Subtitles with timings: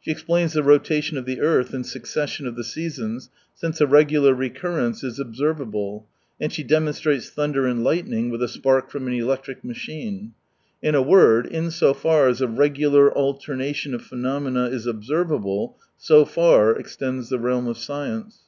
[0.00, 4.32] She explains the rotation of the earth and succession of the seasons since a regular
[4.32, 6.06] recurrence is observable,
[6.40, 10.30] and she demonstrates thunder and lightning with a spark from an electric inachine.
[10.80, 16.24] In a word, in so far as a regular alternation of phenomena is observable, so
[16.24, 18.42] far extends the realm of science.